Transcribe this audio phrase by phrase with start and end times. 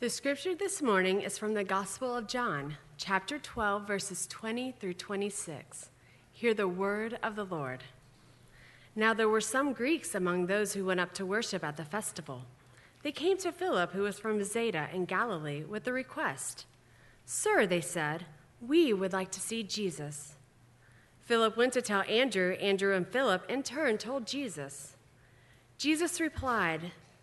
[0.00, 4.94] The scripture this morning is from the Gospel of John, chapter 12, verses 20 through
[4.94, 5.90] 26.
[6.32, 7.84] Hear the word of the Lord.
[8.96, 12.46] Now there were some Greeks among those who went up to worship at the festival.
[13.02, 16.64] They came to Philip, who was from Bethsaida in Galilee, with the request
[17.26, 18.24] Sir, they said,
[18.66, 20.32] we would like to see Jesus.
[21.26, 22.54] Philip went to tell Andrew.
[22.54, 24.96] Andrew and Philip, in turn, told Jesus.
[25.76, 26.92] Jesus replied,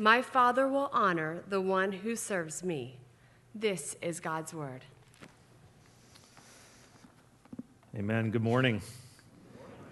[0.00, 2.98] My Father will honor the one who serves me.
[3.52, 4.84] This is God's word.
[7.96, 8.30] Amen.
[8.30, 8.80] Good morning.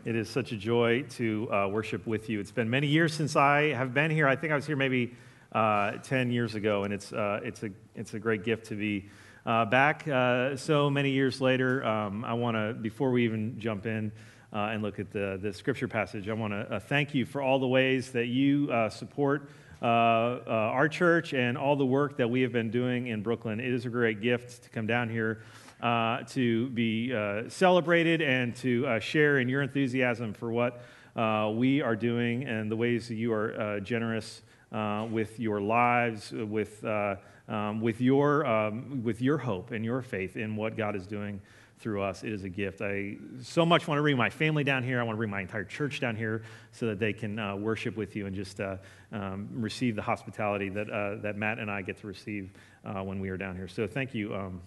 [0.04, 2.38] It is such a joy to uh, worship with you.
[2.38, 4.28] It's been many years since I have been here.
[4.28, 5.12] I think I was here maybe
[5.50, 9.06] uh, 10 years ago, and it's, uh, it's, a, it's a great gift to be
[9.44, 11.84] uh, back uh, so many years later.
[11.84, 14.12] Um, I want to, before we even jump in,
[14.52, 17.58] uh, and look at the, the scripture passage, I want to thank you for all
[17.58, 19.50] the ways that you support
[19.82, 23.60] our church and all the work that we have been doing in Brooklyn.
[23.60, 25.42] It is a great gift to come down here
[25.82, 30.80] uh, to be uh, celebrated and to uh, share in your enthusiasm for what
[31.16, 34.42] uh, we are doing and the ways that you are generous
[35.10, 40.56] with your lives, with, um, with, your, um, with your hope and your faith in
[40.56, 41.40] what God is doing
[41.78, 42.22] through us.
[42.22, 42.80] It is a gift.
[42.80, 44.98] I so much want to bring my family down here.
[44.98, 47.96] I want to bring my entire church down here so that they can uh, worship
[47.96, 48.76] with you and just uh,
[49.12, 52.50] um, receive the hospitality that, uh, that Matt and I get to receive
[52.84, 53.68] uh, when we are down here.
[53.68, 54.60] So thank you um,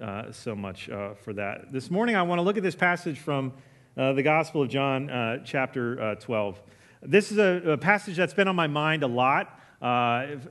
[0.00, 1.70] uh, so much uh, for that.
[1.70, 3.52] This morning, I want to look at this passage from
[3.96, 6.62] the Gospel of John, chapter 12.
[7.02, 9.60] This is a, a passage that's been on my mind a lot.
[9.80, 9.84] Uh,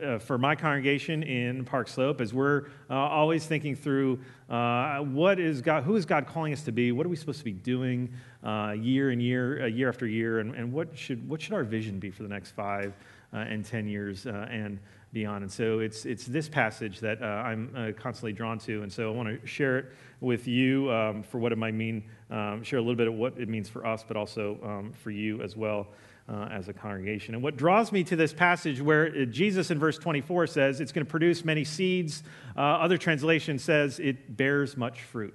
[0.01, 5.37] uh, for my congregation in Park Slope as we're uh, always thinking through uh, what
[5.37, 6.93] is God, who is God calling us to be?
[6.93, 10.39] What are we supposed to be doing uh, year and year, year after year?
[10.39, 12.93] And, and, what, should, what should our vision be for the next five
[13.33, 14.79] and 10 years and
[15.11, 15.43] beyond?
[15.43, 18.81] And so it's, it's this passage that I'm constantly drawn to.
[18.83, 19.85] And so I want to share it
[20.21, 23.37] with you um, for what it might mean, um, share a little bit of what
[23.37, 25.87] it means for us, but also um, for you as well
[26.29, 27.33] uh, as a congregation.
[27.33, 30.91] And what draws me to this passage where uh, Jesus in verse 24 says it's
[30.91, 32.23] going to produce many seeds,
[32.55, 35.33] uh, other translation says it bears much fruit.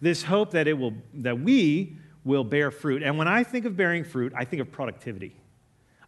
[0.00, 3.02] This hope that it will that we will bear fruit.
[3.02, 5.36] And when I think of bearing fruit, I think of productivity.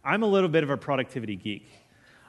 [0.03, 1.69] I'm a little bit of a productivity geek.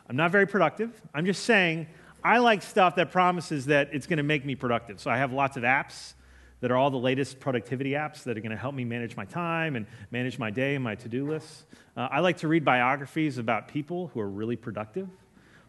[0.08, 1.00] I'm not very productive.
[1.14, 1.88] I'm just saying
[2.22, 5.00] I like stuff that promises that it's going to make me productive.
[5.00, 6.14] So I have lots of apps
[6.60, 9.24] that are all the latest productivity apps that are going to help me manage my
[9.24, 11.64] time and manage my day and my to do lists.
[11.96, 15.08] Uh, I like to read biographies about people who are really productive,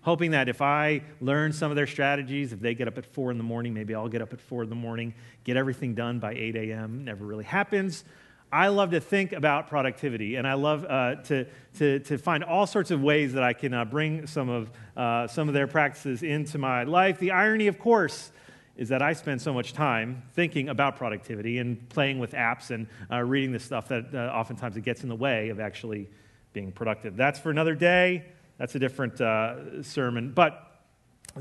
[0.02, 3.32] hoping that if I learn some of their strategies, if they get up at four
[3.32, 5.14] in the morning, maybe I'll get up at four in the morning,
[5.44, 7.06] get everything done by 8 a.m.
[7.06, 8.04] Never really happens.
[8.52, 11.46] I love to think about productivity, and I love uh, to,
[11.78, 15.28] to, to find all sorts of ways that I can uh, bring some of, uh,
[15.28, 17.20] some of their practices into my life.
[17.20, 18.32] The irony, of course,
[18.79, 22.88] is that I spend so much time thinking about productivity and playing with apps and
[23.12, 26.07] uh, reading this stuff that uh, oftentimes it gets in the way of actually
[26.53, 27.17] being productive.
[27.17, 28.23] That's for another day.
[28.57, 30.31] That's a different uh, sermon.
[30.31, 30.66] But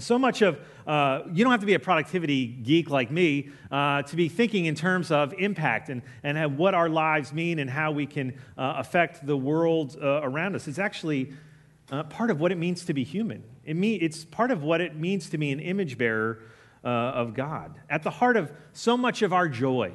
[0.00, 4.03] so much of, uh, you don't have to be a productivity geek like me uh,
[4.03, 7.93] to be thinking in terms of impact and, and what our lives mean and how
[7.93, 10.66] we can uh, affect the world around us.
[10.66, 11.32] It's actually
[12.09, 13.44] part of what it means to be human.
[13.65, 16.41] It it's part of what it means to be an image bearer
[16.84, 17.75] uh, of God.
[17.89, 19.93] At the heart of so much of our joy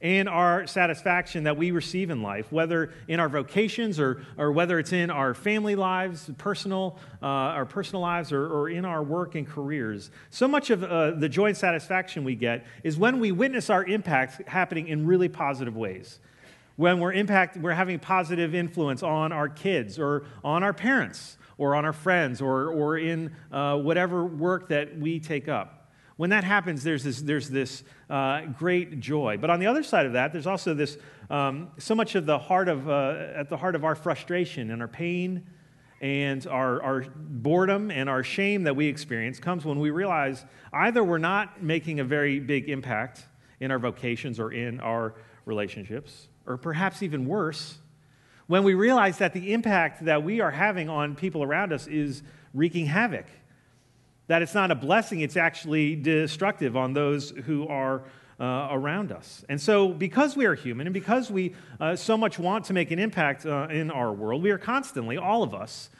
[0.00, 4.78] and our satisfaction that we receive in life, whether in our vocations or, or whether
[4.78, 9.34] it's in our family lives, personal, uh, our personal lives, or, or, in our work
[9.34, 10.10] and careers.
[10.30, 13.84] So much of uh, the joy and satisfaction we get is when we witness our
[13.84, 16.18] impact happening in really positive ways.
[16.76, 21.74] When we're impact, we're having positive influence on our kids or on our parents or
[21.74, 25.90] on our friends or, or in uh, whatever work that we take up.
[26.16, 29.36] When that happens, there's this, there's this uh, great joy.
[29.38, 30.96] But on the other side of that, there's also this
[31.28, 34.80] um, so much of the heart of, uh, at the heart of our frustration and
[34.80, 35.46] our pain
[36.00, 41.02] and our, our boredom and our shame that we experience comes when we realize either
[41.02, 43.24] we're not making a very big impact
[43.60, 45.14] in our vocations or in our
[45.46, 47.78] relationships, or perhaps even worse,
[48.46, 52.22] when we realize that the impact that we are having on people around us is
[52.54, 53.26] wreaking havoc
[54.28, 58.04] That it's not a blessing, it's actually destructive on those who are
[58.38, 59.44] uh, around us.
[59.48, 62.90] And so, because we are human and because we uh, so much want to make
[62.90, 65.90] an impact uh, in our world, we are constantly, all of us,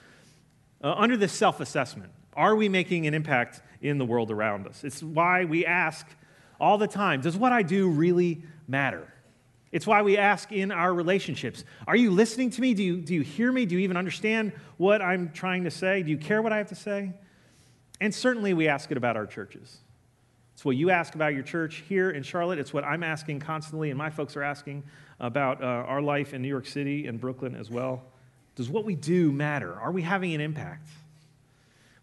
[0.83, 2.13] uh, under this self assessment.
[2.35, 4.85] Are we making an impact in the world around us?
[4.85, 6.07] It's why we ask
[6.61, 9.13] all the time Does what I do really matter?
[9.73, 12.75] It's why we ask in our relationships Are you listening to me?
[12.75, 13.67] Do you, do you hear me?
[13.67, 16.03] Do you even understand what I'm trying to say?
[16.03, 17.13] Do you care what I have to say?
[18.01, 19.79] And certainly we ask it about our churches.
[20.55, 22.59] It's what you ask about your church here in Charlotte.
[22.59, 24.85] It's what I'm asking constantly, and my folks are asking
[25.21, 28.03] about uh, our life in New York City and Brooklyn as well.
[28.55, 29.75] Does what we do matter?
[29.75, 30.89] Are we having an impact?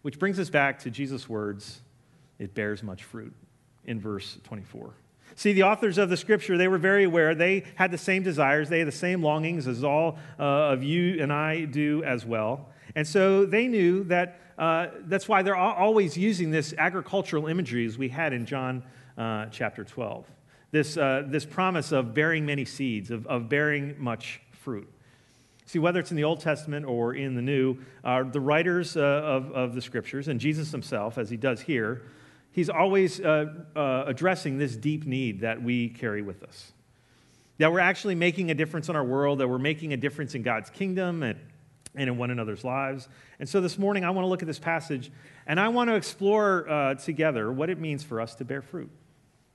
[0.02, 1.80] Which brings us back to Jesus' words
[2.38, 3.32] it bears much fruit
[3.86, 4.92] in verse 24.
[5.36, 7.34] See, the authors of the scripture, they were very aware.
[7.34, 11.20] They had the same desires, they had the same longings as all uh, of you
[11.20, 12.68] and I do as well.
[12.94, 17.98] And so they knew that uh, that's why they're always using this agricultural imagery as
[17.98, 18.84] we had in John
[19.18, 20.26] uh, chapter 12.
[20.70, 24.90] This, uh, this promise of bearing many seeds, of, of bearing much fruit.
[25.66, 29.00] See, whether it's in the Old Testament or in the New, uh, the writers uh,
[29.00, 32.02] of, of the scriptures, and Jesus himself, as he does here,
[32.54, 36.72] he's always uh, addressing this deep need that we carry with us.
[37.58, 40.42] That we're actually making a difference in our world, that we're making a difference in
[40.42, 41.38] God's kingdom, and
[41.94, 43.08] and in one another's lives.
[43.38, 45.12] And so this morning, I want to look at this passage
[45.46, 48.90] and I want to explore uh, together what it means for us to bear fruit.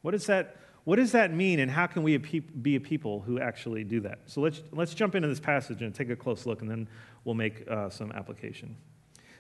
[0.02, 0.56] What, is that,
[0.86, 4.20] what does that mean, and how can we be a people who actually do that?
[4.28, 6.88] So let's, let's jump into this passage and take a close look, and then
[7.26, 8.78] we'll make uh, some application.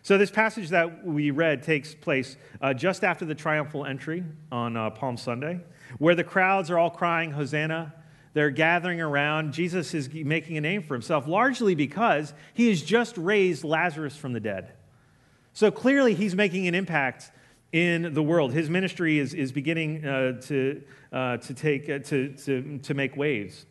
[0.01, 4.78] So, this passage that we read takes place uh, just after the triumphal entry on
[4.78, 5.60] uh, Palm Sunday,
[5.98, 7.94] where the crowds are all crying, Hosanna,
[8.34, 9.54] they're gathering around.
[9.54, 14.34] Jesus is making a name for himself, largely because he has just raised Lazarus from
[14.34, 14.72] the dead.
[15.54, 17.31] So clearly, he's making an impact
[17.72, 18.54] in the world.
[18.54, 20.81] His ministry is, is beginning uh, to,
[21.12, 23.66] uh, to, take, uh, to, to, to make waves.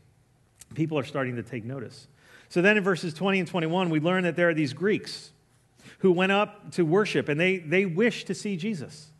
[0.74, 2.06] People are starting to take notice.
[2.48, 5.32] So then in verses 20 and 21, we learn that there are these Greeks
[5.98, 9.10] who went up to worship and they, they wish to see Jesus.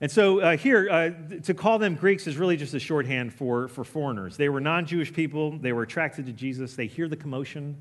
[0.00, 3.68] And so uh, here, uh, to call them Greeks is really just a shorthand for,
[3.68, 4.36] for foreigners.
[4.36, 7.76] They were non Jewish people, they were attracted to Jesus, they hear the commotion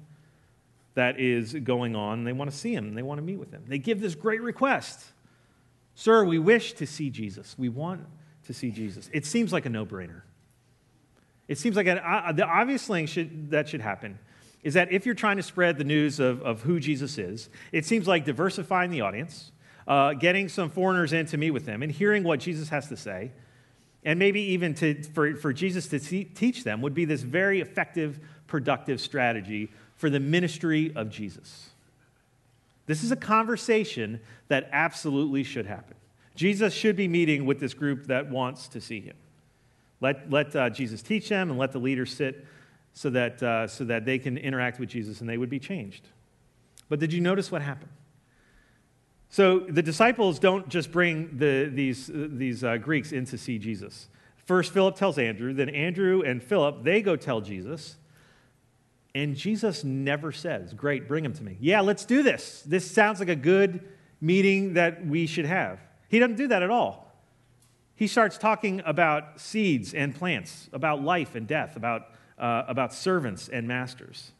[0.93, 3.63] that is going on, they want to see him, they want to meet with him.
[3.67, 5.13] They give this great request
[5.95, 7.55] Sir, we wish to see Jesus.
[7.57, 8.05] We want
[8.45, 9.09] to see Jesus.
[9.13, 10.21] It seems like a no brainer.
[11.47, 14.17] It seems like a, uh, the obvious thing should, that should happen
[14.63, 17.85] is that if you're trying to spread the news of, of who Jesus is, it
[17.85, 19.51] seems like diversifying the audience
[19.87, 22.97] uh, getting some foreigners in to meet with them and hearing what Jesus has to
[22.97, 23.31] say,
[24.05, 28.19] and maybe even to, for, for Jesus to teach them, would be this very effective,
[28.47, 31.69] productive strategy for the ministry of Jesus.
[32.85, 34.19] This is a conversation
[34.49, 35.95] that absolutely should happen.
[36.35, 39.15] Jesus should be meeting with this group that wants to see him.
[40.01, 42.45] Let, let uh, Jesus teach them and let the leaders sit
[42.93, 46.07] so that, uh, so that they can interact with Jesus and they would be changed.
[46.89, 47.91] But did you notice what happened?
[49.29, 54.07] So the disciples don't just bring the, these, these uh, Greeks in to see Jesus.
[54.45, 57.95] First, Philip tells Andrew, then Andrew and Philip, they go tell Jesus.
[59.15, 61.57] And Jesus never says, Great, bring him to me.
[61.59, 62.63] Yeah, let's do this.
[62.65, 63.87] This sounds like a good
[64.21, 65.79] meeting that we should have.
[66.09, 67.11] He doesn't do that at all.
[67.95, 73.49] He starts talking about seeds and plants, about life and death, about, uh, about servants
[73.49, 74.31] and masters.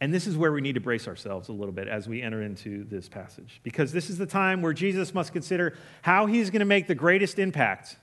[0.00, 2.42] And this is where we need to brace ourselves a little bit as we enter
[2.42, 6.60] into this passage, because this is the time where Jesus must consider how he's going
[6.60, 7.96] to make the greatest impact,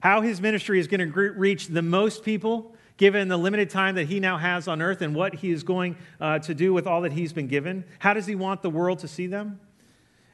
[0.00, 4.08] how his ministry is going to reach the most people, given the limited time that
[4.08, 7.02] he now has on earth, and what he is going uh, to do with all
[7.02, 7.84] that he's been given.
[8.00, 9.60] How does he want the world to see them?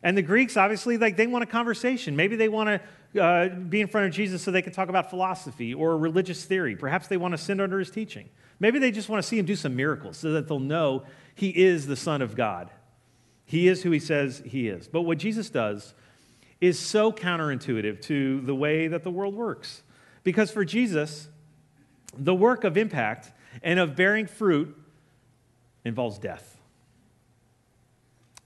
[0.03, 2.17] And the Greeks, obviously, like they want a conversation.
[2.17, 2.81] Maybe they want to
[3.21, 6.77] uh, be in front of Jesus so they can talk about philosophy or religious theory.
[6.77, 8.29] Perhaps they want to sit under his teaching.
[8.61, 11.05] Maybe they just want to see him do some miracles so that they'll know
[11.35, 12.71] he is the Son of God.
[13.45, 14.89] He is who he says he is.
[14.89, 15.95] But what Jesus does
[16.61, 19.83] is so counterintuitive to the way that the world works.
[20.23, 21.29] Because for Jesus,
[22.17, 24.77] the work of impact and of bearing fruit
[25.85, 26.57] involves death.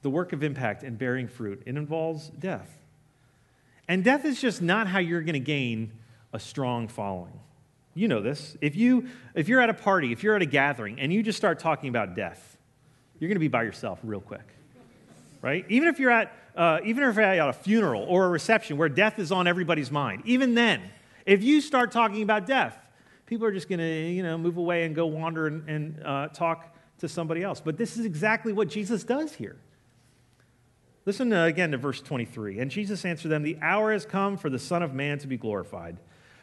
[0.02, 2.76] The work of impact and bearing fruit, it involves death.
[3.88, 5.92] And death is just not how you're going to gain
[6.32, 7.40] a strong following.
[7.94, 8.56] You know this.
[8.60, 11.38] If, you, if you're at a party, if you're at a gathering, and you just
[11.38, 12.58] start talking about death,
[13.18, 14.46] you're going to be by yourself real quick,
[15.42, 15.64] right?
[15.68, 18.88] Even if you're at, uh, even if you're at a funeral or a reception where
[18.88, 20.82] death is on everybody's mind, even then,
[21.26, 22.78] if you start talking about death,
[23.26, 26.28] people are just going to, you know, move away and go wander and, and uh,
[26.28, 27.60] talk to somebody else.
[27.60, 29.56] But this is exactly what Jesus does here.
[31.08, 32.58] Listen uh, again to verse 23.
[32.58, 35.38] And Jesus answered them, The hour has come for the Son of Man to be
[35.38, 35.96] glorified.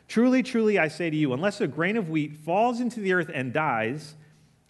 [0.07, 3.29] Truly, truly, I say to you, unless a grain of wheat falls into the earth
[3.31, 4.15] and dies,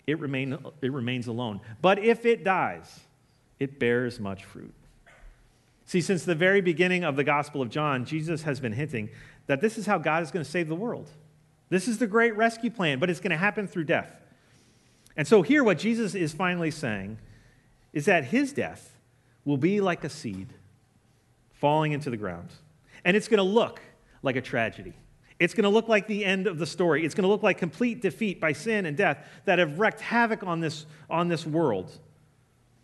[0.06, 1.62] it, remain, it remains alone.
[1.82, 3.00] But if it dies,
[3.58, 4.74] it bears much fruit.
[5.86, 9.10] See, since the very beginning of the Gospel of John, Jesus has been hinting
[9.48, 11.10] that this is how God is going to save the world.
[11.70, 14.12] This is the great rescue plan, but it's going to happen through death.
[15.16, 17.18] And so, here, what Jesus is finally saying
[17.94, 18.92] is that his death
[19.46, 20.48] will be like a seed
[21.54, 22.50] falling into the ground.
[23.06, 23.80] And it's going to look
[24.24, 24.94] like a tragedy.
[25.40, 27.06] It's going to look like the end of the story.
[27.06, 30.44] It's going to look like complete defeat by sin and death that have wreaked havoc
[30.44, 31.92] on this, on this world.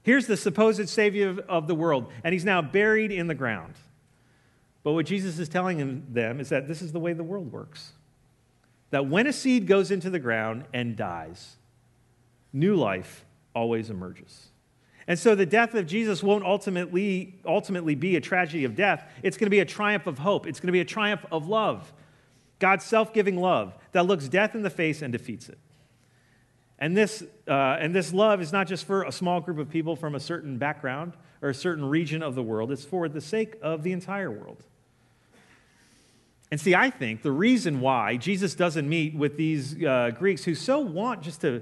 [0.03, 3.75] Here's the supposed Savior of, of the world, and he's now buried in the ground.
[4.83, 7.93] But what Jesus is telling them is that this is the way the world works.
[8.89, 11.55] That when a seed goes into the ground and dies,
[12.51, 13.25] new life
[13.55, 14.50] always emerges.
[15.07, 19.03] And so the death of Jesus won't ultimately, ultimately be a tragedy of death.
[19.23, 20.47] It's going to be a triumph of hope.
[20.47, 21.91] It's going to be a triumph of love.
[22.59, 25.57] God's self giving love that looks death in the face and defeats it.
[26.77, 29.95] And this, uh, and this love is not just for a small group of people
[29.95, 33.55] from a certain background or a certain region of the world, it's for the sake
[33.61, 34.63] of the entire world.
[36.51, 40.53] And see, I think the reason why Jesus doesn't meet with these uh, Greeks who
[40.53, 41.61] so want just to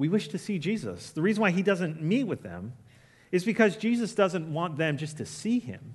[0.00, 1.10] we wish to see Jesus.
[1.10, 2.72] The reason why he doesn't meet with them
[3.30, 5.94] is because Jesus doesn't want them just to see him.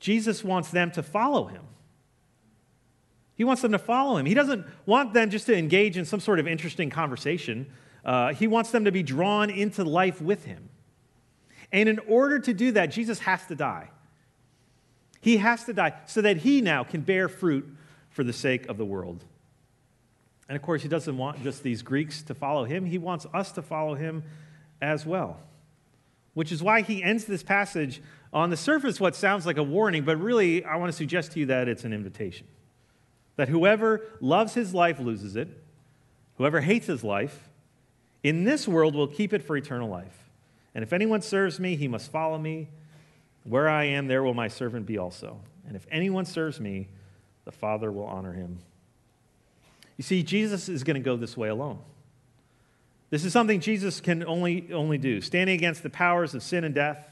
[0.00, 1.62] Jesus wants them to follow him.
[3.36, 4.26] He wants them to follow him.
[4.26, 7.72] He doesn't want them just to engage in some sort of interesting conversation.
[8.04, 10.68] Uh, he wants them to be drawn into life with him.
[11.72, 13.88] And in order to do that, Jesus has to die.
[15.22, 17.66] He has to die so that he now can bear fruit
[18.10, 19.24] for the sake of the world.
[20.48, 23.52] And of course, he doesn't want just these Greeks to follow him, he wants us
[23.52, 24.24] to follow him
[24.80, 25.38] as well.
[26.34, 28.00] Which is why he ends this passage
[28.32, 31.40] on the surface, what sounds like a warning, but really, I want to suggest to
[31.40, 32.46] you that it's an invitation.
[33.36, 35.48] That whoever loves his life loses it,
[36.36, 37.48] whoever hates his life,
[38.22, 40.28] in this world will keep it for eternal life.
[40.74, 42.68] And if anyone serves me, he must follow me.
[43.44, 45.40] Where I am, there will my servant be also.
[45.66, 46.88] And if anyone serves me,
[47.44, 48.58] the Father will honor him.
[49.98, 51.80] You see, Jesus is going to go this way alone.
[53.10, 56.74] This is something Jesus can only, only do standing against the powers of sin and
[56.74, 57.04] death,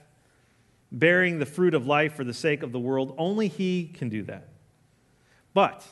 [0.92, 3.14] bearing the fruit of life for the sake of the world.
[3.18, 4.48] Only He can do that.
[5.52, 5.84] But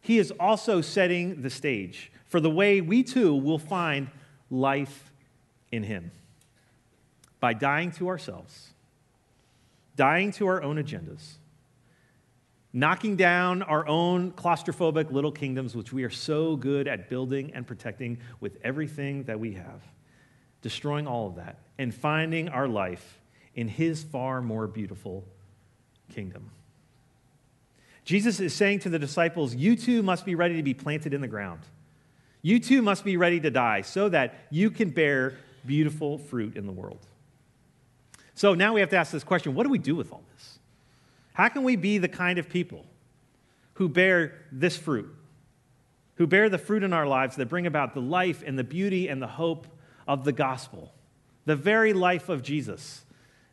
[0.00, 4.08] He is also setting the stage for the way we too will find
[4.50, 5.12] life
[5.70, 6.12] in Him
[7.40, 8.70] by dying to ourselves,
[9.96, 11.34] dying to our own agendas
[12.72, 17.66] knocking down our own claustrophobic little kingdoms, which we are so good at building and
[17.66, 19.82] protecting with everything that we have,
[20.62, 23.18] destroying all of that, and finding our life
[23.54, 25.24] in His far more beautiful
[26.14, 26.50] kingdom.
[28.04, 31.20] Jesus is saying to the disciples, You too must be ready to be planted in
[31.20, 31.60] the ground.
[32.40, 36.66] You too must be ready to die so that you can bear beautiful fruit in
[36.66, 37.06] the world.
[38.34, 40.58] So now we have to ask this question what do we do with all this?
[41.32, 42.84] How can we be the kind of people
[43.74, 45.08] who bear this fruit,
[46.16, 49.08] who bear the fruit in our lives that bring about the life and the beauty
[49.08, 49.66] and the hope
[50.06, 50.92] of the gospel,
[51.46, 53.04] the very life of Jesus?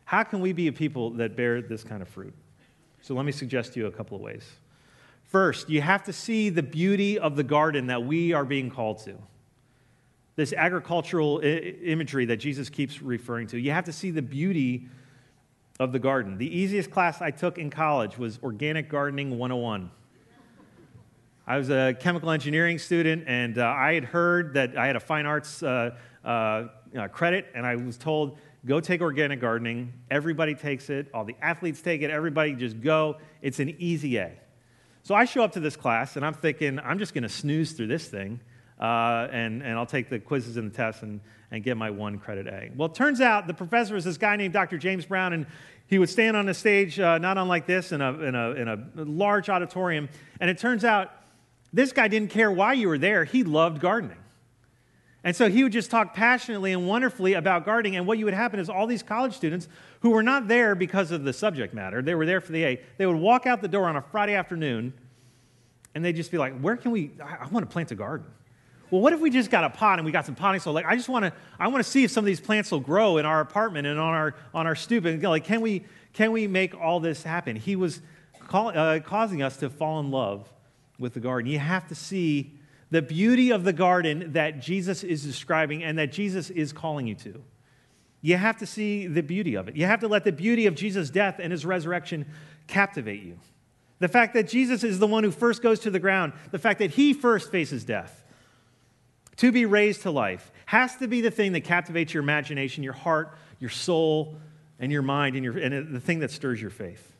[0.04, 2.34] How can we be a people that bear this kind of fruit?
[3.00, 4.44] So let me suggest to you a couple of ways.
[5.24, 8.98] First, you have to see the beauty of the garden that we are being called
[9.04, 9.14] to.
[10.36, 13.58] This agricultural imagery that Jesus keeps referring to.
[13.58, 14.88] You have to see the beauty
[15.80, 16.36] of the garden.
[16.36, 19.90] The easiest class I took in college was Organic Gardening 101.
[21.46, 25.00] I was a chemical engineering student, and uh, I had heard that I had a
[25.00, 26.28] fine arts uh, uh,
[26.96, 29.94] uh, credit, and I was told, go take organic gardening.
[30.10, 33.16] Everybody takes it, all the athletes take it, everybody just go.
[33.40, 34.32] It's an easy A.
[35.02, 37.72] So I show up to this class, and I'm thinking, I'm just going to snooze
[37.72, 38.40] through this thing,
[38.80, 41.20] uh, and, and I'll take the quizzes and the tests and,
[41.50, 42.70] and get my one credit A.
[42.74, 44.78] Well, it turns out the professor was this guy named Dr.
[44.78, 45.46] James Brown, and
[45.86, 48.68] he would stand on a stage, uh, not unlike this, in a, in, a, in
[48.68, 50.08] a large auditorium.
[50.40, 51.10] And it turns out
[51.72, 54.16] this guy didn't care why you were there, he loved gardening.
[55.22, 57.96] And so he would just talk passionately and wonderfully about gardening.
[57.96, 59.68] And what you would happen is all these college students
[60.00, 62.80] who were not there because of the subject matter, they were there for the A,
[62.96, 64.94] they would walk out the door on a Friday afternoon
[65.94, 67.10] and they'd just be like, Where can we?
[67.22, 68.26] I, I want to plant a garden
[68.90, 70.72] well, what if we just got a pot and we got some potting soil?
[70.72, 72.80] Like, I just want to, I want to see if some of these plants will
[72.80, 75.04] grow in our apartment and on our on our stoop.
[75.04, 77.54] And like, can we can we make all this happen?
[77.56, 78.00] He was
[78.48, 80.52] call, uh, causing us to fall in love
[80.98, 81.50] with the garden.
[81.50, 82.58] You have to see
[82.90, 87.14] the beauty of the garden that Jesus is describing and that Jesus is calling you
[87.16, 87.42] to.
[88.22, 89.76] You have to see the beauty of it.
[89.76, 92.26] You have to let the beauty of Jesus' death and his resurrection
[92.66, 93.38] captivate you.
[94.00, 96.80] The fact that Jesus is the one who first goes to the ground, the fact
[96.80, 98.24] that he first faces death
[99.40, 102.92] to be raised to life has to be the thing that captivates your imagination, your
[102.92, 104.36] heart, your soul,
[104.78, 107.16] and your mind, and, your, and the thing that stirs your faith.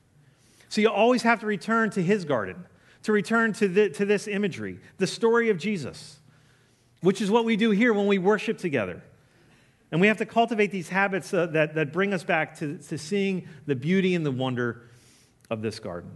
[0.69, 2.67] So you always have to return to his garden,
[3.05, 6.19] to return to, the, to this imagery, the story of Jesus,
[7.01, 9.03] which is what we do here when we worship together.
[9.91, 12.99] And we have to cultivate these habits uh, that, that bring us back to, to
[12.99, 14.83] seeing the beauty and the wonder
[15.49, 16.11] of this garden.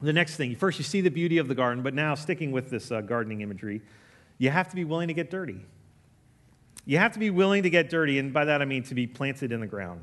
[0.00, 2.70] The next thing, first you see the beauty of the garden, but now sticking with
[2.70, 3.82] this uh, gardening imagery,
[4.42, 5.60] you have to be willing to get dirty.
[6.84, 9.06] You have to be willing to get dirty, and by that I mean to be
[9.06, 10.02] planted in the ground.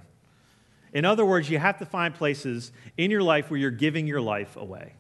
[0.94, 4.22] In other words, you have to find places in your life where you're giving your
[4.22, 4.94] life away.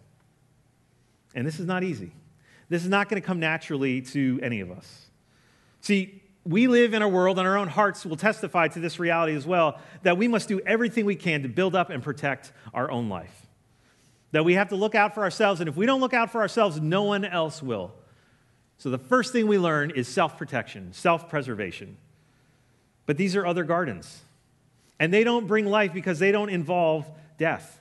[1.33, 2.11] And this is not easy.
[2.67, 5.09] This is not going to come naturally to any of us.
[5.79, 9.37] See, we live in a world, and our own hearts will testify to this reality
[9.37, 12.91] as well, that we must do everything we can to build up and protect our
[12.91, 13.47] own life.
[14.33, 16.41] That we have to look out for ourselves, and if we don't look out for
[16.41, 17.93] ourselves, no one else will.
[18.79, 21.97] So the first thing we learn is self protection, self preservation.
[23.05, 24.21] But these are other gardens,
[24.99, 27.79] and they don't bring life because they don't involve death.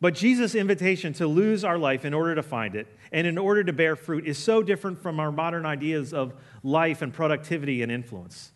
[0.00, 3.62] But Jesus' invitation to lose our life in order to find it and in order
[3.62, 7.92] to bear fruit is so different from our modern ideas of life and productivity and
[7.92, 8.52] influence.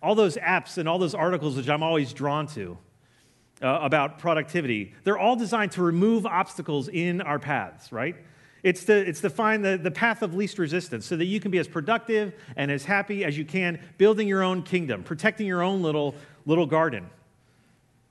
[0.00, 2.78] All those apps and all those articles, which I'm always drawn to,
[3.60, 4.94] uh, about productivity.
[5.02, 8.14] They're all designed to remove obstacles in our paths, right?
[8.64, 11.50] It's to, it's to find the, the path of least resistance so that you can
[11.50, 15.62] be as productive and as happy as you can, building your own kingdom, protecting your
[15.62, 16.14] own little,
[16.46, 17.10] little garden.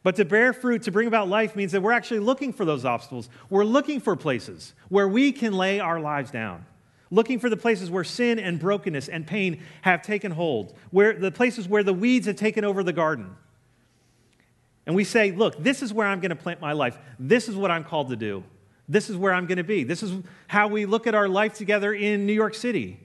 [0.03, 2.85] But to bear fruit, to bring about life, means that we're actually looking for those
[2.85, 3.29] obstacles.
[3.49, 6.67] We're looking for places where we can lay our lives down.
[7.09, 11.31] Looking for the places where sin and brokenness and pain have taken hold, where the
[11.31, 13.35] places where the weeds have taken over the garden.
[14.85, 16.97] And we say, look, this is where I'm going to plant my life.
[17.17, 18.43] This is what I'm called to do.
[18.87, 19.83] This is where I'm going to be.
[19.83, 20.13] This is
[20.47, 22.99] how we look at our life together in New York City.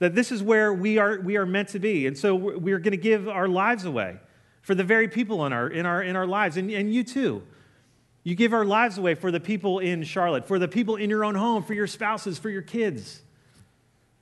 [0.00, 2.06] That this is where we are, we are meant to be.
[2.06, 4.18] And so we're going to give our lives away
[4.62, 6.56] for the very people in our, in our, in our lives.
[6.56, 7.42] And, and you too.
[8.24, 11.24] You give our lives away for the people in Charlotte, for the people in your
[11.24, 13.20] own home, for your spouses, for your kids,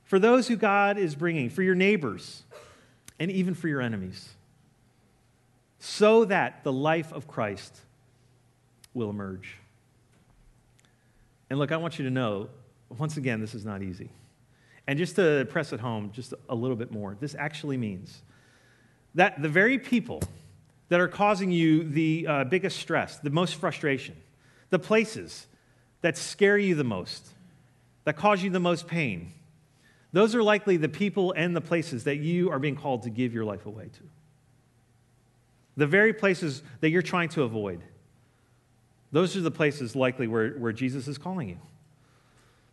[0.03, 2.43] for those who God is bringing, for your neighbors,
[3.17, 4.33] and even for your enemies
[5.85, 7.77] so that the life of Christ
[8.93, 9.57] will emerge.
[11.53, 12.49] And look, I want you to know,
[12.97, 14.09] once again, this is not easy.
[14.87, 18.23] And just to press it home just a little bit more, this actually means
[19.13, 20.23] that the very people
[20.89, 24.15] that are causing you the uh, biggest stress, the most frustration,
[24.71, 25.45] the places
[26.01, 27.27] that scare you the most,
[28.05, 29.31] that cause you the most pain,
[30.11, 33.31] those are likely the people and the places that you are being called to give
[33.31, 34.03] your life away to
[35.77, 37.83] the very places that you're trying to avoid,
[39.13, 41.59] those are the places likely where, where Jesus is calling you.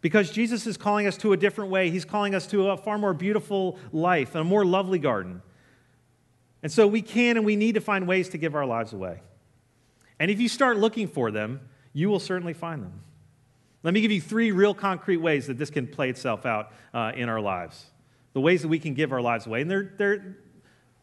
[0.00, 1.90] Because Jesus is calling us to a different way.
[1.90, 5.42] He's calling us to a far more beautiful life and a more lovely garden.
[6.62, 9.20] And so we can and we need to find ways to give our lives away.
[10.18, 11.60] And if you start looking for them,
[11.92, 13.02] you will certainly find them.
[13.82, 17.12] Let me give you three real concrete ways that this can play itself out uh,
[17.14, 17.84] in our lives.
[18.32, 19.60] The ways that we can give our lives away.
[19.60, 20.36] And they're, they're,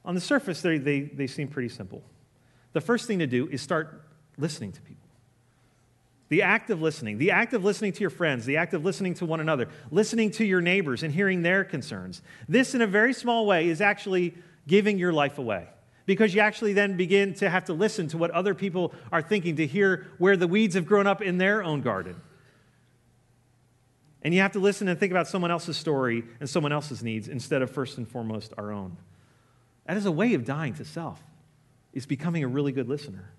[0.03, 2.01] on the surface, they, they, they seem pretty simple.
[2.73, 4.03] The first thing to do is start
[4.39, 5.06] listening to people.
[6.29, 9.13] The act of listening, the act of listening to your friends, the act of listening
[9.15, 12.21] to one another, listening to your neighbors and hearing their concerns.
[12.49, 14.35] This, in a very small way, is actually
[14.67, 15.67] giving your life away
[16.05, 19.57] because you actually then begin to have to listen to what other people are thinking,
[19.57, 22.19] to hear where the weeds have grown up in their own garden.
[24.21, 27.27] And you have to listen and think about someone else's story and someone else's needs
[27.27, 28.97] instead of first and foremost our own.
[29.85, 31.21] That is a way of dying to self,
[31.93, 33.31] is becoming a really good listener.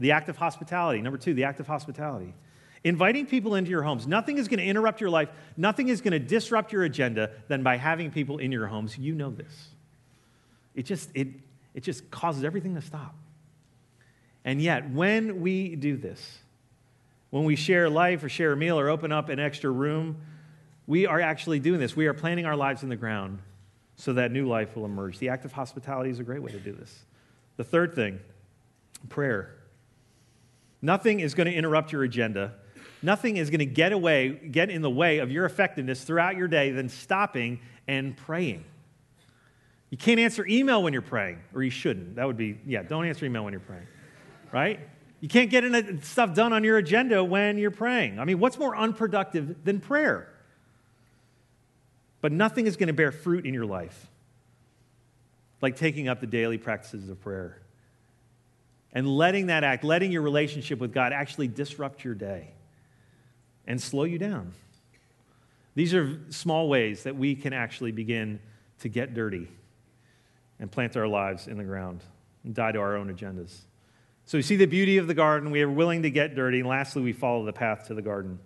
[0.00, 1.00] The act of hospitality.
[1.00, 2.34] Number two, the act of hospitality.
[2.84, 4.06] Inviting people into your homes.
[4.06, 7.62] Nothing is going to interrupt your life, nothing is going to disrupt your agenda than
[7.62, 8.98] by having people in your homes.
[8.98, 9.68] You know this.
[10.74, 11.28] It just, it,
[11.74, 13.14] it just causes everything to stop.
[14.44, 16.38] And yet, when we do this,
[17.30, 20.16] when we share life or share a meal or open up an extra room,
[20.86, 21.94] we are actually doing this.
[21.94, 23.38] We are planting our lives in the ground
[23.96, 25.18] so that new life will emerge.
[25.18, 27.04] The act of hospitality is a great way to do this.
[27.56, 28.18] The third thing
[29.08, 29.54] prayer.
[30.82, 32.54] Nothing is going to interrupt your agenda.
[33.02, 36.48] Nothing is going to get away, get in the way of your effectiveness throughout your
[36.48, 38.64] day than stopping and praying.
[39.90, 42.16] You can't answer email when you're praying, or you shouldn't.
[42.16, 43.86] That would be, yeah, don't answer email when you're praying,
[44.52, 44.80] right?
[45.20, 45.64] You can't get
[46.04, 48.18] stuff done on your agenda when you're praying.
[48.18, 50.32] I mean, what's more unproductive than prayer?
[52.22, 54.08] but nothing is going to bear fruit in your life
[55.60, 57.60] like taking up the daily practices of prayer
[58.92, 62.48] and letting that act, letting your relationship with God actually disrupt your day
[63.66, 64.52] and slow you down.
[65.74, 68.40] These are small ways that we can actually begin
[68.80, 69.48] to get dirty
[70.60, 72.02] and plant our lives in the ground
[72.44, 73.56] and die to our own agendas.
[74.26, 75.50] So we see the beauty of the garden.
[75.50, 76.60] We are willing to get dirty.
[76.60, 78.38] And lastly, we follow the path to the garden.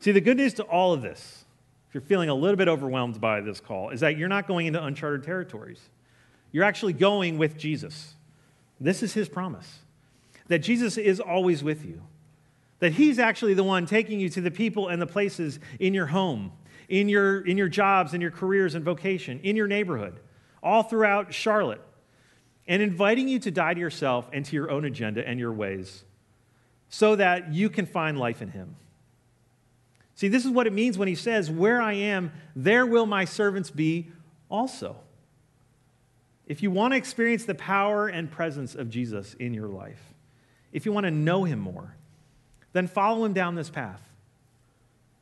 [0.00, 1.44] See, the good news to all of this,
[1.88, 4.66] if you're feeling a little bit overwhelmed by this call, is that you're not going
[4.66, 5.80] into uncharted territories.
[6.52, 8.14] You're actually going with Jesus.
[8.80, 9.80] This is his promise
[10.48, 12.02] that Jesus is always with you,
[12.78, 16.06] that he's actually the one taking you to the people and the places in your
[16.06, 16.52] home,
[16.88, 20.18] in your, in your jobs, in your careers and vocation, in your neighborhood,
[20.62, 21.82] all throughout Charlotte,
[22.66, 26.04] and inviting you to die to yourself and to your own agenda and your ways
[26.88, 28.76] so that you can find life in him.
[30.14, 33.24] See, this is what it means when he says, Where I am, there will my
[33.24, 34.10] servants be
[34.50, 34.96] also.
[36.48, 40.14] If you want to experience the power and presence of Jesus in your life,
[40.72, 41.94] if you want to know him more,
[42.72, 44.00] then follow him down this path.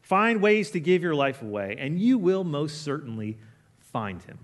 [0.03, 3.39] Find ways to give your life away, and you will most certainly
[3.81, 4.39] find him.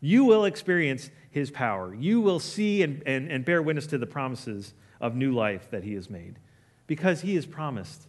[0.00, 1.94] You will experience his power.
[1.94, 5.84] You will see and, and, and bear witness to the promises of new life that
[5.84, 6.40] he has made
[6.88, 8.08] because he has promised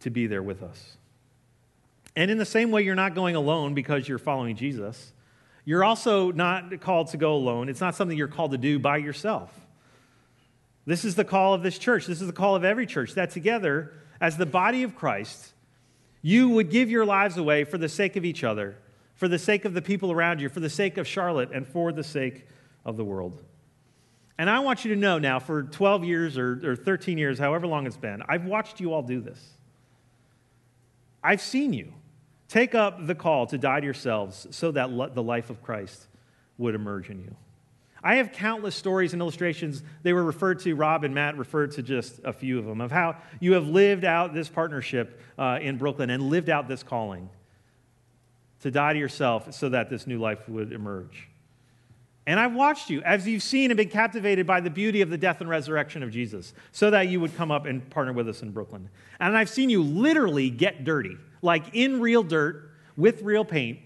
[0.00, 0.98] to be there with us.
[2.14, 5.12] And in the same way, you're not going alone because you're following Jesus.
[5.68, 7.68] You're also not called to go alone.
[7.68, 9.52] It's not something you're called to do by yourself.
[10.86, 12.06] This is the call of this church.
[12.06, 15.52] This is the call of every church that together, as the body of Christ,
[16.22, 18.78] you would give your lives away for the sake of each other,
[19.14, 21.92] for the sake of the people around you, for the sake of Charlotte, and for
[21.92, 22.46] the sake
[22.86, 23.42] of the world.
[24.38, 27.66] And I want you to know now, for 12 years or, or 13 years, however
[27.66, 29.50] long it's been, I've watched you all do this.
[31.22, 31.92] I've seen you.
[32.48, 36.06] Take up the call to die to yourselves so that the life of Christ
[36.56, 37.36] would emerge in you.
[38.02, 39.82] I have countless stories and illustrations.
[40.02, 42.90] They were referred to, Rob and Matt referred to just a few of them, of
[42.90, 47.28] how you have lived out this partnership uh, in Brooklyn and lived out this calling
[48.60, 51.28] to die to yourself so that this new life would emerge.
[52.26, 55.18] And I've watched you as you've seen and been captivated by the beauty of the
[55.18, 58.42] death and resurrection of Jesus so that you would come up and partner with us
[58.42, 58.90] in Brooklyn.
[59.18, 63.78] And I've seen you literally get dirty like in real dirt with real paint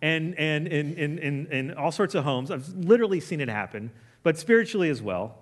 [0.00, 2.50] and, and in, in, in, in all sorts of homes.
[2.50, 3.90] I've literally seen it happen,
[4.22, 5.38] but spiritually as well.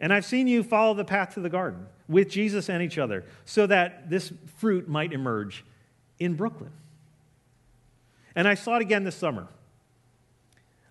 [0.00, 3.24] And I've seen you follow the path to the garden with Jesus and each other
[3.44, 5.64] so that this fruit might emerge
[6.18, 6.72] in Brooklyn.
[8.36, 9.48] And I saw it again this summer.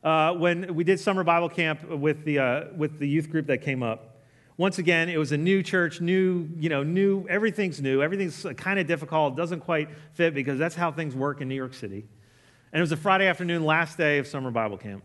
[0.03, 3.61] Uh, when we did summer Bible camp with the, uh, with the youth group that
[3.61, 4.12] came up.
[4.63, 8.01] Once again, it was a new church, new, you know, new, everything's new.
[8.01, 11.73] Everything's kind of difficult, doesn't quite fit because that's how things work in New York
[11.73, 12.07] City.
[12.71, 15.03] And it was a Friday afternoon, last day of summer Bible camp.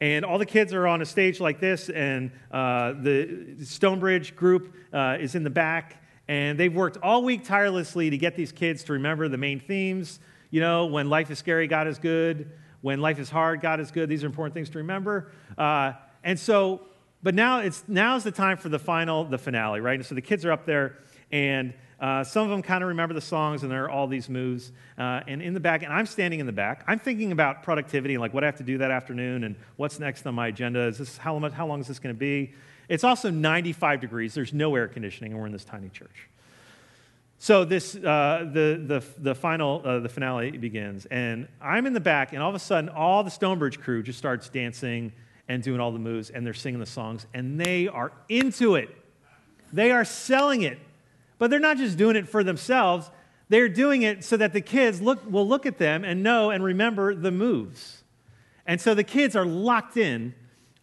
[0.00, 4.72] And all the kids are on a stage like this, and uh, the Stonebridge group
[4.92, 6.00] uh, is in the back.
[6.28, 10.20] And they've worked all week tirelessly to get these kids to remember the main themes.
[10.52, 12.48] You know, when life is scary, God is good.
[12.80, 14.08] When life is hard, God is good.
[14.08, 15.32] These are important things to remember.
[15.58, 16.82] Uh, and so
[17.24, 19.98] but now it's now's the time for the final, the finale, right?
[19.98, 20.98] And so the kids are up there,
[21.32, 24.28] and uh, some of them kind of remember the songs, and there are all these
[24.28, 24.72] moves.
[24.98, 26.84] Uh, and in the back, and I'm standing in the back.
[26.86, 29.98] I'm thinking about productivity and like what I have to do that afternoon, and what's
[29.98, 30.80] next on my agenda.
[30.80, 31.52] Is this how much?
[31.54, 32.52] How long is this going to be?
[32.90, 34.34] It's also 95 degrees.
[34.34, 36.28] There's no air conditioning, and we're in this tiny church.
[37.38, 42.00] So this, uh, the, the, the final, uh, the finale begins, and I'm in the
[42.00, 45.12] back, and all of a sudden, all the Stonebridge crew just starts dancing
[45.48, 48.88] and doing all the moves, and they're singing the songs, and they are into it.
[49.72, 50.78] They are selling it.
[51.38, 53.10] But they're not just doing it for themselves,
[53.48, 56.64] they're doing it so that the kids look, will look at them and know and
[56.64, 58.02] remember the moves.
[58.66, 60.34] And so the kids are locked in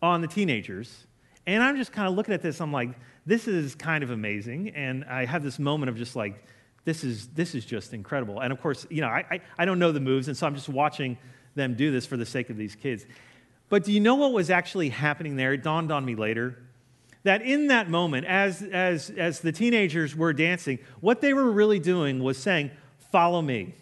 [0.02, 1.08] on the teenagers.
[1.48, 2.92] And I'm just kind of looking at this, I'm like,
[3.26, 4.70] this is kind of amazing.
[4.70, 6.46] And I have this moment of just like,
[6.86, 8.40] this is, this is just incredible.
[8.40, 10.56] And of course, you know, I, I, I don't know the moves, and so I'm
[10.56, 11.18] just watching
[11.56, 13.06] them do this for the sake of these kids.
[13.72, 15.54] But do you know what was actually happening there?
[15.54, 16.58] It dawned on me later.
[17.24, 21.80] That in that moment, as, as, as the teenagers were dancing, what they were really
[21.80, 22.72] doing was saying,
[23.12, 23.74] Follow me.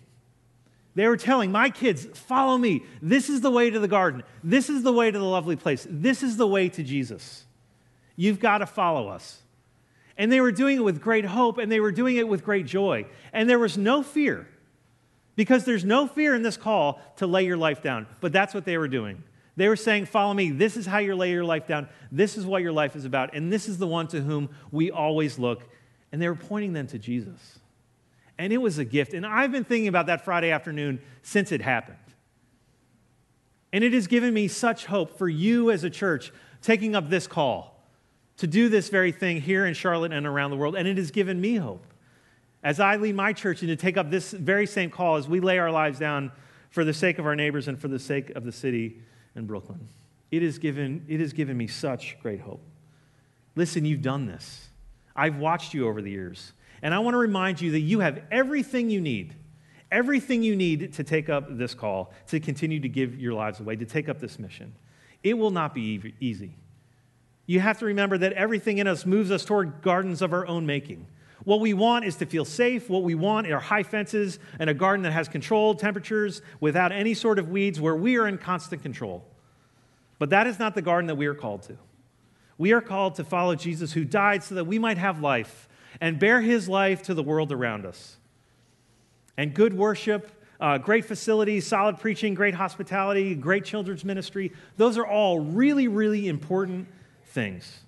[0.94, 2.84] They were telling my kids, Follow me.
[3.02, 4.22] This is the way to the garden.
[4.44, 5.88] This is the way to the lovely place.
[5.90, 7.46] This is the way to Jesus.
[8.16, 9.42] You've got to follow us.
[10.20, 12.68] And they were doing it with great hope and they were doing it with great
[12.68, 13.08] joy.
[13.34, 14.48] And there was no fear
[15.36, 18.06] because there's no fear in this call to lay your life down.
[18.22, 19.24] But that's what they were doing.
[19.60, 20.52] They were saying, Follow me.
[20.52, 21.90] This is how you lay your life down.
[22.14, 23.34] This is what your life is about.
[23.34, 25.68] And this is the one to whom we always look.
[26.14, 27.60] And they were pointing them to Jesus.
[28.38, 29.14] And it was a gift.
[29.14, 31.98] And I've been thinking about that Friday afternoon since it happened.
[33.74, 37.28] And it has given me such hope for you as a church taking up this
[37.28, 37.84] call
[38.38, 40.78] to do this very thing here in Charlotte and around the world.
[40.78, 41.84] And it has given me hope
[42.64, 45.42] as I lead my church and to take up this very same call as we
[45.42, 46.32] lay our lives down
[46.70, 49.02] for the sake of our neighbors and for the sake of the city
[49.36, 49.88] in Brooklyn.
[50.32, 52.64] It has given, it has given me such great hope.
[53.56, 54.70] Listen, you've done this.
[55.16, 56.54] I've watched you over the years.
[56.82, 59.36] And I want to remind you that you have everything you need,
[59.92, 63.76] everything you need to take up this call, to continue to give your lives away,
[63.76, 64.74] to take up this mission.
[65.24, 66.56] It will not be easy.
[67.46, 70.66] You have to remember that everything in us moves us toward gardens of our own
[70.66, 71.08] making.
[71.44, 72.90] What we want is to feel safe.
[72.90, 77.14] What we want are high fences and a garden that has controlled temperatures without any
[77.14, 79.24] sort of weeds where we are in constant control.
[80.18, 81.78] But that is not the garden that we are called to.
[82.58, 85.70] We are called to follow Jesus who died so that we might have life
[86.02, 88.18] and bear his life to the world around us.
[89.38, 95.08] And good worship, uh, great facilities, solid preaching, great hospitality, great children's ministry, those are
[95.08, 96.90] all really, really important
[97.28, 97.80] things.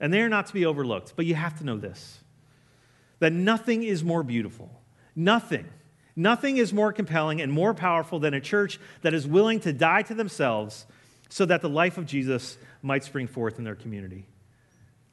[0.00, 1.14] And they are not to be overlooked.
[1.16, 2.20] But you have to know this
[3.20, 4.70] that nothing is more beautiful.
[5.14, 5.66] Nothing.
[6.16, 10.02] Nothing is more compelling and more powerful than a church that is willing to die
[10.02, 10.86] to themselves
[11.28, 14.26] so that the life of Jesus might spring forth in their community.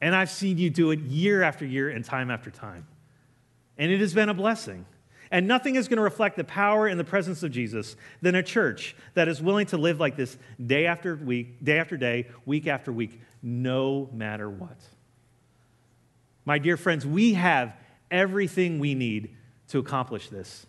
[0.02, 2.88] And I've seen you do it year after year and time after time.
[3.78, 4.86] And it has been a blessing.
[5.30, 8.44] And nothing is going to reflect the power and the presence of Jesus than a
[8.44, 12.66] church that is willing to live like this day after week, day after day, week
[12.68, 14.78] after week, no matter what.
[16.46, 17.76] My dear friends, we have
[18.12, 19.36] everything we need
[19.70, 20.66] to accomplish this.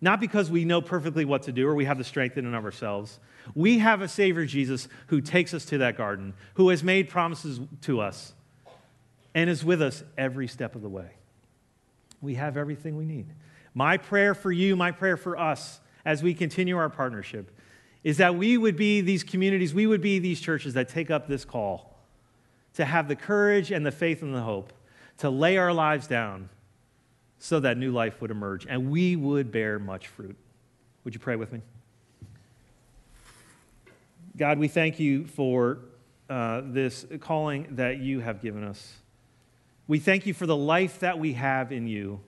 [0.00, 2.56] Not because we know perfectly what to do or we have the strength in and
[2.56, 3.20] of ourselves.
[3.54, 7.60] We have a Savior, Jesus, who takes us to that garden, who has made promises
[7.82, 8.32] to us,
[9.34, 11.10] and is with us every step of the way.
[12.20, 13.26] We have everything we need.
[13.74, 17.50] My prayer for you, my prayer for us as we continue our partnership
[18.02, 21.28] is that we would be these communities, we would be these churches that take up
[21.28, 21.98] this call
[22.74, 24.72] to have the courage and the faith and the hope
[25.20, 26.48] to lay our lives down
[27.38, 30.36] so that new life would emerge and we would bear much fruit.
[31.04, 31.60] Would you pray with me?
[34.36, 35.78] God, we thank you for
[36.30, 38.94] uh, this calling that you have given us.
[39.86, 42.20] We thank you for the life that we have in you.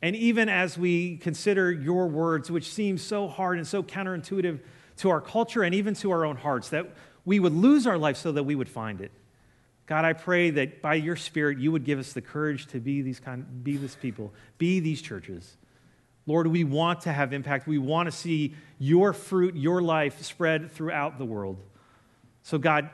[0.00, 4.58] And even as we consider your words, which seem so hard and so counterintuitive
[4.96, 6.90] to our culture and even to our own hearts, that
[7.24, 9.12] we would lose our life so that we would find it.
[9.86, 13.02] God, I pray that by your Spirit, you would give us the courage to be
[13.02, 15.56] these kind, be this people, be these churches.
[16.26, 17.66] Lord, we want to have impact.
[17.66, 21.58] We want to see your fruit, your life spread throughout the world.
[22.42, 22.90] So, God,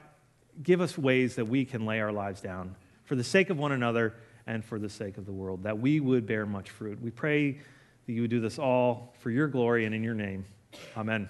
[0.63, 2.75] give us ways that we can lay our lives down
[3.05, 4.15] for the sake of one another
[4.47, 7.01] and for the sake of the world, that we would bear much fruit.
[7.03, 7.53] We pray
[8.07, 10.45] that you would do this all for your glory and in your name.
[10.97, 11.29] Amen.